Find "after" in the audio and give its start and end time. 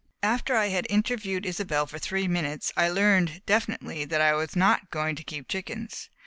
0.23-0.55